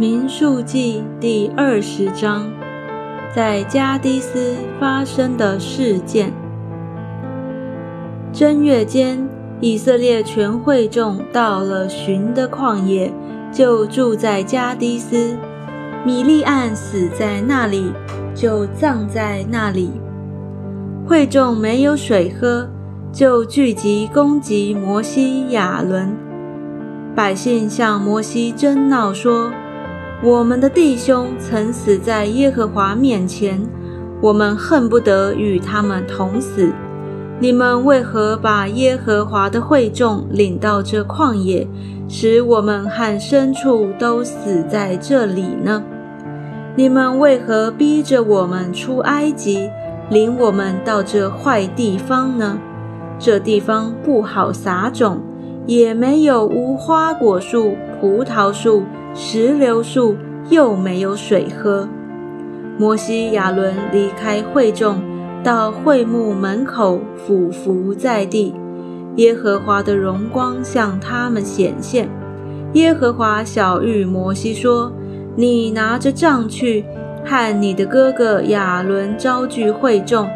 [0.00, 2.48] 民数记第二十章，
[3.34, 6.32] 在加迪斯发生的事件。
[8.32, 9.28] 正月间，
[9.60, 13.12] 以色列全会众到了寻的旷野，
[13.50, 15.36] 就住在加迪斯。
[16.06, 17.92] 米利暗死在那里，
[18.36, 19.90] 就葬在那里。
[21.08, 22.70] 会众没有水喝，
[23.10, 26.16] 就聚集攻击摩西、亚伦。
[27.16, 29.50] 百姓向摩西争闹说。
[30.20, 33.64] 我们的弟兄曾死在耶和华面前，
[34.20, 36.72] 我们恨不得与他们同死。
[37.38, 41.64] 你们为何把耶和华的会众领到这旷野，
[42.08, 45.84] 使我们和牲畜都死在这里呢？
[46.74, 49.70] 你们为何逼着我们出埃及，
[50.10, 52.58] 领我们到这坏地方呢？
[53.20, 55.20] 这地方不好撒种，
[55.64, 58.82] 也没有无花果树、葡萄树。
[59.14, 60.16] 石榴树
[60.50, 61.88] 又没有水喝。
[62.78, 65.00] 摩西、亚伦离开会众，
[65.42, 68.54] 到会幕门口俯伏在地。
[69.16, 72.08] 耶和华的荣光向他们显现。
[72.74, 74.92] 耶和华小谕摩西说
[75.34, 76.84] ：“你拿着杖去，
[77.24, 80.28] 和你的哥哥亚伦招聚会众，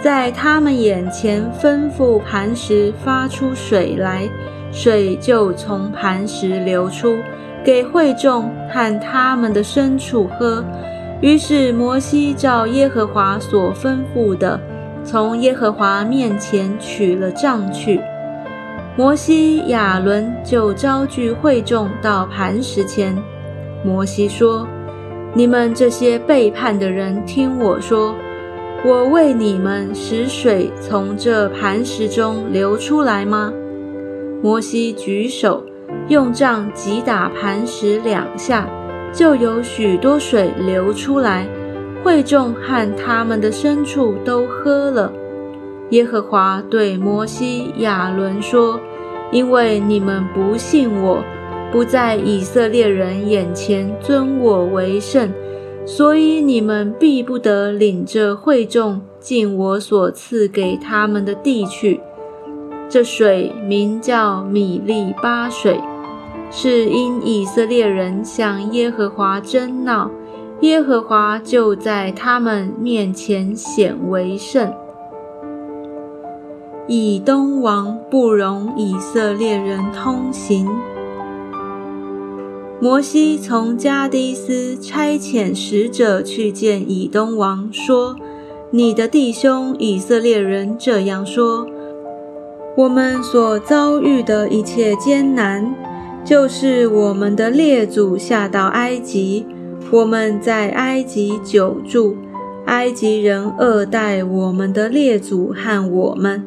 [0.00, 4.26] 在他们眼前吩咐磐石发出水来，
[4.72, 7.16] 水就从磐石流出。”
[7.64, 10.64] 给会众和他们的牲畜喝。
[11.20, 14.58] 于是摩西照耶和华所吩咐的，
[15.04, 18.00] 从耶和华面前取了杖去。
[18.96, 23.16] 摩西、亚伦就招聚会众到磐石前。
[23.84, 24.66] 摩西说
[25.32, 28.14] ：“你们这些背叛的人，听我说，
[28.84, 33.52] 我为你们使水从这磐石中流出来吗？”
[34.42, 35.64] 摩西举手。
[36.08, 38.68] 用杖击打磐石两下，
[39.12, 41.46] 就有许多水流出来。
[42.02, 45.12] 会众和他们的牲畜都喝了。
[45.90, 48.80] 耶和华对摩西、亚伦说
[49.30, 51.22] ：“因为你们不信我，
[51.70, 55.30] 不在以色列人眼前尊我为圣，
[55.84, 62.00] 所以你们必不得领着会众进我所赐给他们的地去。
[62.90, 65.80] 这水名叫米利巴水。”
[66.52, 70.10] 是因以色列人向耶和华争闹，
[70.62, 74.74] 耶和华就在他们面前显为圣。
[76.88, 80.68] 以东王不容以色列人通行。
[82.80, 88.16] 摩西从加迪斯差遣使者去见以东王，说
[88.72, 91.64] ：“你的弟兄以色列人这样说：
[92.80, 95.74] 我们所遭遇的一切艰难。”
[96.24, 99.46] 就是我们的列祖下到埃及，
[99.90, 102.16] 我们在埃及久住，
[102.66, 106.42] 埃及人恶待我们的列祖和我们。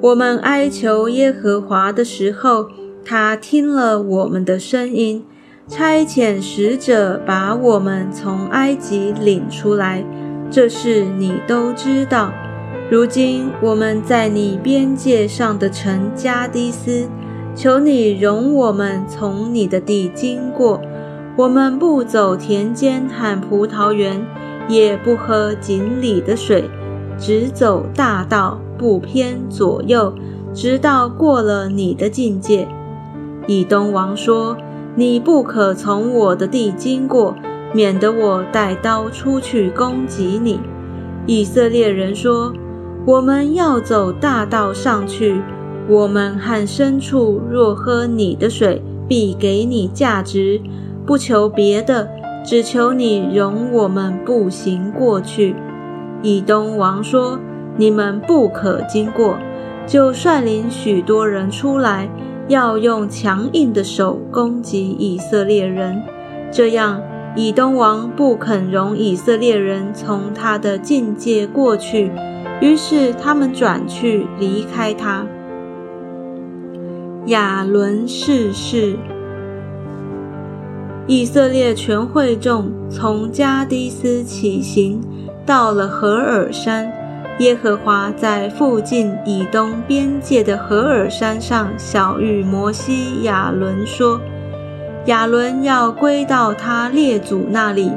[0.00, 2.68] 我们哀求耶和华的时候，
[3.04, 5.24] 他听了我们的声音，
[5.66, 10.04] 差遣使者把我们从埃及领出来。
[10.50, 12.32] 这事你都知道。
[12.88, 17.08] 如今我们在你边界上的城加迪斯。
[17.56, 20.78] 求你容我们从你的地经过，
[21.38, 24.22] 我们不走田间和葡萄园，
[24.68, 26.68] 也不喝井里的水，
[27.18, 30.14] 只走大道，不偏左右，
[30.52, 32.68] 直到过了你的境界。
[33.46, 34.54] 以东王说
[34.94, 37.34] ：“你不可从我的地经过，
[37.72, 40.60] 免得我带刀出去攻击你。”
[41.24, 42.52] 以色列人说
[43.06, 45.40] ：“我们要走大道上去。”
[45.88, 50.60] 我们和牲畜若喝你的水，必给你价值，
[51.06, 52.10] 不求别的，
[52.44, 55.54] 只求你容我们步行过去。
[56.22, 57.38] 以东王说
[57.78, 59.38] ：“你们不可经过。”
[59.86, 62.08] 就率领许多人出来，
[62.48, 66.02] 要用强硬的手攻击以色列人。
[66.50, 67.00] 这样，
[67.36, 72.10] 以东王不肯容以色列人从他的境界过去，
[72.60, 75.26] 于是他们转去离开他。
[77.26, 78.96] 亚伦逝世，
[81.06, 85.00] 以色列全会众从加迪斯起行，
[85.44, 86.92] 到了何尔山。
[87.40, 94.18] 耶和华在附近以东边界的何尔山上小谕摩西、亚伦说
[95.04, 97.92] ：“亚伦要归到他列祖那里，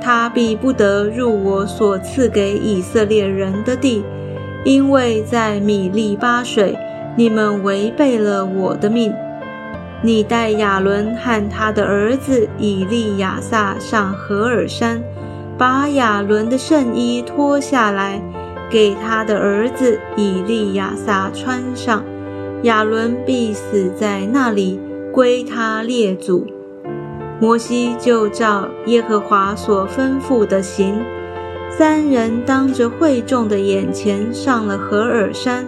[0.00, 4.04] 他必不得入我所赐给以色列人的地，
[4.64, 6.76] 因为在米利巴水。”
[7.18, 9.10] 你们违背了我的命。
[10.02, 15.02] 你带亚伦和他的儿子以利亚撒上何尔山，
[15.56, 18.20] 把亚伦的圣衣脱下来，
[18.70, 22.04] 给他的儿子以利亚撒穿上。
[22.64, 24.78] 亚伦必死在那里，
[25.10, 26.46] 归他列祖。
[27.40, 30.98] 摩西就照耶和华所吩咐的行。
[31.70, 35.66] 三人当着会众的眼前上了何尔山。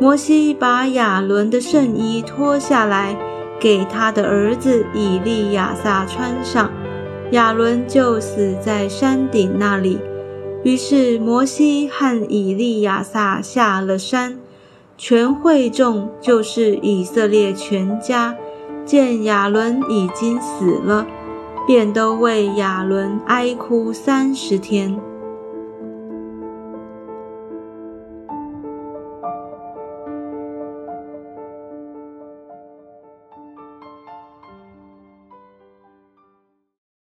[0.00, 3.16] 摩西把亚伦的圣衣脱下来，
[3.60, 6.70] 给他的儿子以利亚撒穿上。
[7.32, 9.98] 亚伦就死在山顶那里。
[10.62, 14.38] 于是摩西和以利亚撒下了山。
[14.96, 18.36] 全会众就是以色列全家，
[18.84, 21.06] 见亚伦已经死了，
[21.66, 25.00] 便都为亚伦哀哭三十天。